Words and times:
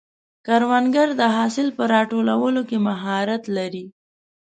کروندګر 0.45 1.07
د 1.19 1.21
حاصل 1.35 1.67
په 1.77 1.83
راټولولو 1.93 2.61
کې 2.69 2.77
مهارت 2.87 3.43
لري 3.57 3.85